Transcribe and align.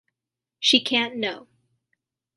She 0.59 0.81
can't 0.83 1.15
know. 1.17 1.45